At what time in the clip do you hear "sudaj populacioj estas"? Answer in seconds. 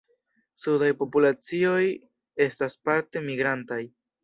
0.63-2.81